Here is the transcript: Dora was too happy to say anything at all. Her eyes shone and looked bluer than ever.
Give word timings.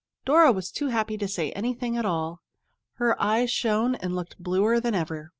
Dora 0.25 0.51
was 0.51 0.71
too 0.71 0.87
happy 0.87 1.15
to 1.15 1.27
say 1.27 1.51
anything 1.51 1.95
at 1.95 2.05
all. 2.07 2.41
Her 2.93 3.15
eyes 3.21 3.51
shone 3.51 3.93
and 3.93 4.15
looked 4.15 4.39
bluer 4.41 4.79
than 4.79 4.95
ever. 4.95 5.29